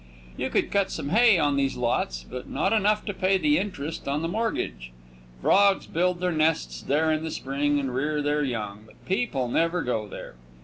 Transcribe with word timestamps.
You 0.35 0.49
could 0.49 0.71
cut 0.71 0.89
some 0.89 1.09
hay 1.09 1.37
on 1.37 1.57
these 1.57 1.75
lots, 1.77 2.23
but 2.27 2.49
not 2.49 2.73
enough 2.73 3.05
to 3.05 3.13
pay 3.13 3.37
the 3.37 3.59
interest 3.59 4.07
on 4.07 4.23
the 4.23 4.27
mortgage. 4.27 4.89
Frogs 5.43 5.85
build 5.85 6.21
their 6.21 6.31
nests 6.31 6.81
there 6.81 7.11
in 7.11 7.23
the 7.23 7.29
spring 7.29 7.79
and 7.79 7.93
rear 7.93 8.19
their 8.19 8.43
young, 8.43 8.81
but 8.87 8.95
people 9.05 9.47
never 9.47 9.83
go 9.83 10.07
there. 10.07 10.33